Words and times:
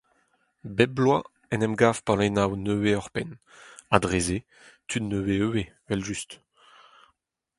Bep 0.77 0.91
bloaz 0.95 1.25
en 1.53 1.63
em 1.65 1.75
gav 1.81 1.97
pallennoù 2.05 2.51
nevez 2.63 2.97
ouzhpenn 2.99 3.31
ha, 3.89 3.95
dre-se, 4.03 4.37
tud 4.89 5.03
nevez 5.09 5.41
ivez, 5.47 5.69
evel-just. 5.83 6.29